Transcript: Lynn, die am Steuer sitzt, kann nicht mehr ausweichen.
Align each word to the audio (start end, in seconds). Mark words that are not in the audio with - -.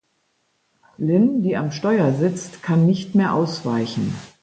Lynn, 0.97 1.43
die 1.43 1.55
am 1.55 1.71
Steuer 1.71 2.11
sitzt, 2.13 2.63
kann 2.63 2.87
nicht 2.87 3.13
mehr 3.13 3.35
ausweichen. 3.35 4.15